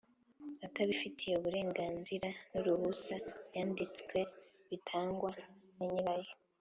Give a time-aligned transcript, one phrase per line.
[0.67, 3.15] Atabifitiye uburenganzira n’uruhusa
[3.49, 4.17] byanditse
[4.69, 5.31] bitangwa
[5.75, 6.33] na nyirayo